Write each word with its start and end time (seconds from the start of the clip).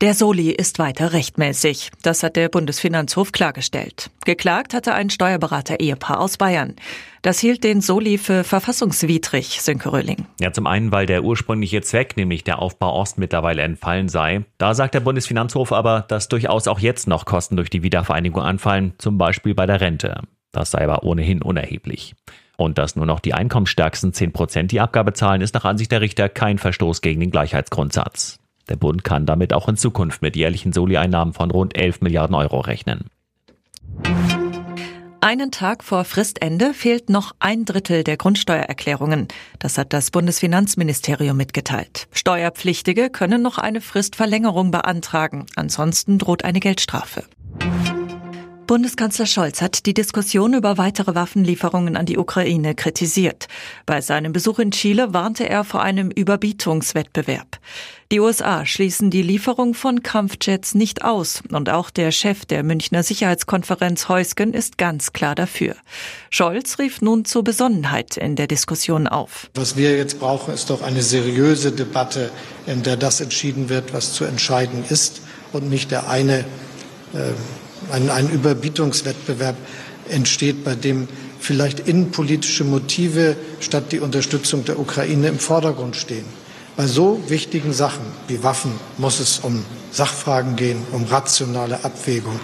Der 0.00 0.12
Soli 0.12 0.50
ist 0.50 0.80
weiter 0.80 1.12
rechtmäßig. 1.12 1.90
Das 2.02 2.24
hat 2.24 2.34
der 2.34 2.48
Bundesfinanzhof 2.48 3.30
klargestellt. 3.30 4.10
Geklagt 4.24 4.74
hatte 4.74 4.92
ein 4.92 5.08
Steuerberater-Ehepaar 5.08 6.20
aus 6.20 6.36
Bayern. 6.36 6.74
Das 7.22 7.38
hielt 7.38 7.62
den 7.62 7.80
Soli 7.80 8.18
für 8.18 8.42
verfassungswidrig, 8.42 9.62
Sönke 9.62 9.92
Röhling. 9.92 10.26
Ja, 10.40 10.52
zum 10.52 10.66
einen, 10.66 10.90
weil 10.90 11.06
der 11.06 11.22
ursprüngliche 11.22 11.80
Zweck, 11.80 12.16
nämlich 12.16 12.42
der 12.42 12.58
Aufbau 12.58 12.92
Ost, 12.92 13.18
mittlerweile 13.18 13.62
entfallen 13.62 14.08
sei. 14.08 14.44
Da 14.58 14.74
sagt 14.74 14.94
der 14.94 15.00
Bundesfinanzhof 15.00 15.70
aber, 15.72 16.04
dass 16.08 16.28
durchaus 16.28 16.66
auch 16.66 16.80
jetzt 16.80 17.06
noch 17.06 17.24
Kosten 17.24 17.54
durch 17.54 17.70
die 17.70 17.84
Wiedervereinigung 17.84 18.42
anfallen, 18.42 18.94
zum 18.98 19.16
Beispiel 19.16 19.54
bei 19.54 19.66
der 19.66 19.80
Rente. 19.80 20.22
Das 20.50 20.72
sei 20.72 20.82
aber 20.82 21.04
ohnehin 21.04 21.40
unerheblich. 21.40 22.16
Und 22.56 22.78
dass 22.78 22.96
nur 22.96 23.06
noch 23.06 23.20
die 23.20 23.32
einkommensstärksten 23.32 24.12
10 24.12 24.32
Prozent 24.32 24.72
die 24.72 24.80
Abgabe 24.80 25.12
zahlen, 25.12 25.40
ist 25.40 25.54
nach 25.54 25.64
Ansicht 25.64 25.92
der 25.92 26.00
Richter 26.00 26.28
kein 26.28 26.58
Verstoß 26.58 27.00
gegen 27.00 27.20
den 27.20 27.30
Gleichheitsgrundsatz. 27.30 28.40
Der 28.68 28.76
Bund 28.76 29.04
kann 29.04 29.26
damit 29.26 29.52
auch 29.52 29.68
in 29.68 29.76
Zukunft 29.76 30.22
mit 30.22 30.36
jährlichen 30.36 30.72
Soli-Einnahmen 30.72 31.32
von 31.32 31.50
rund 31.50 31.76
11 31.76 32.00
Milliarden 32.00 32.34
Euro 32.34 32.60
rechnen. 32.60 33.10
Einen 35.20 35.50
Tag 35.50 35.82
vor 35.82 36.04
Fristende 36.04 36.74
fehlt 36.74 37.08
noch 37.08 37.34
ein 37.38 37.64
Drittel 37.64 38.04
der 38.04 38.18
Grundsteuererklärungen. 38.18 39.28
Das 39.58 39.78
hat 39.78 39.94
das 39.94 40.10
Bundesfinanzministerium 40.10 41.34
mitgeteilt. 41.34 42.08
Steuerpflichtige 42.12 43.08
können 43.08 43.40
noch 43.40 43.56
eine 43.56 43.80
Fristverlängerung 43.80 44.70
beantragen. 44.70 45.46
Ansonsten 45.56 46.18
droht 46.18 46.44
eine 46.44 46.60
Geldstrafe. 46.60 47.24
Bundeskanzler 48.66 49.26
Scholz 49.26 49.60
hat 49.60 49.84
die 49.84 49.92
Diskussion 49.92 50.54
über 50.54 50.78
weitere 50.78 51.14
Waffenlieferungen 51.14 51.96
an 51.96 52.06
die 52.06 52.16
Ukraine 52.16 52.74
kritisiert. 52.74 53.46
Bei 53.84 54.00
seinem 54.00 54.32
Besuch 54.32 54.58
in 54.58 54.70
Chile 54.70 55.12
warnte 55.12 55.48
er 55.48 55.64
vor 55.64 55.82
einem 55.82 56.10
Überbietungswettbewerb. 56.10 57.58
Die 58.10 58.20
USA 58.20 58.64
schließen 58.64 59.10
die 59.10 59.22
Lieferung 59.22 59.74
von 59.74 60.02
Kampfjets 60.02 60.74
nicht 60.74 61.04
aus 61.04 61.42
und 61.50 61.68
auch 61.68 61.90
der 61.90 62.10
Chef 62.10 62.46
der 62.46 62.62
Münchner 62.62 63.02
Sicherheitskonferenz 63.02 64.08
Heusgen 64.08 64.54
ist 64.54 64.78
ganz 64.78 65.12
klar 65.12 65.34
dafür. 65.34 65.76
Scholz 66.30 66.78
rief 66.78 67.02
nun 67.02 67.24
zur 67.24 67.44
Besonnenheit 67.44 68.16
in 68.16 68.36
der 68.36 68.46
Diskussion 68.46 69.08
auf. 69.08 69.50
Was 69.54 69.76
wir 69.76 69.96
jetzt 69.96 70.20
brauchen, 70.20 70.54
ist 70.54 70.70
doch 70.70 70.80
eine 70.80 71.02
seriöse 71.02 71.72
Debatte, 71.72 72.30
in 72.66 72.82
der 72.82 72.96
das 72.96 73.20
entschieden 73.20 73.68
wird, 73.68 73.92
was 73.92 74.14
zu 74.14 74.24
entscheiden 74.24 74.84
ist 74.88 75.20
und 75.52 75.68
nicht 75.68 75.90
der 75.90 76.08
eine 76.08 76.40
äh, 77.14 77.32
ein, 77.90 78.10
ein 78.10 78.30
Überbietungswettbewerb 78.30 79.56
entsteht, 80.08 80.64
bei 80.64 80.74
dem 80.74 81.08
vielleicht 81.40 81.80
innenpolitische 81.80 82.64
Motive 82.64 83.36
statt 83.60 83.92
die 83.92 84.00
Unterstützung 84.00 84.64
der 84.64 84.78
Ukraine 84.78 85.28
im 85.28 85.38
Vordergrund 85.38 85.96
stehen. 85.96 86.24
Bei 86.76 86.86
so 86.86 87.22
wichtigen 87.28 87.72
Sachen 87.72 88.04
wie 88.26 88.42
Waffen 88.42 88.72
muss 88.98 89.20
es 89.20 89.38
um 89.38 89.64
Sachfragen 89.92 90.56
gehen, 90.56 90.82
um 90.90 91.04
rationale 91.04 91.84
Abwägung. 91.84 92.40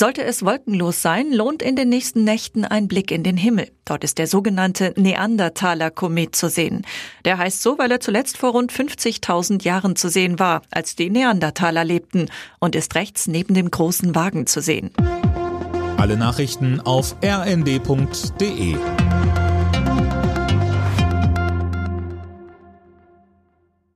Sollte 0.00 0.24
es 0.24 0.46
wolkenlos 0.46 1.02
sein, 1.02 1.30
lohnt 1.30 1.60
in 1.60 1.76
den 1.76 1.90
nächsten 1.90 2.24
Nächten 2.24 2.64
ein 2.64 2.88
Blick 2.88 3.10
in 3.10 3.22
den 3.22 3.36
Himmel. 3.36 3.70
Dort 3.84 4.02
ist 4.02 4.16
der 4.16 4.26
sogenannte 4.26 4.94
Neandertaler-Komet 4.96 6.34
zu 6.34 6.48
sehen. 6.48 6.86
Der 7.26 7.36
heißt 7.36 7.60
so, 7.60 7.76
weil 7.76 7.90
er 7.90 8.00
zuletzt 8.00 8.38
vor 8.38 8.52
rund 8.52 8.72
50.000 8.72 9.62
Jahren 9.62 9.96
zu 9.96 10.08
sehen 10.08 10.38
war, 10.38 10.62
als 10.70 10.96
die 10.96 11.10
Neandertaler 11.10 11.84
lebten 11.84 12.30
und 12.60 12.76
ist 12.76 12.94
rechts 12.94 13.26
neben 13.26 13.52
dem 13.52 13.70
großen 13.70 14.14
Wagen 14.14 14.46
zu 14.46 14.62
sehen. 14.62 14.90
Alle 15.98 16.16
Nachrichten 16.16 16.80
auf 16.80 17.14
rnd.de 17.22 18.76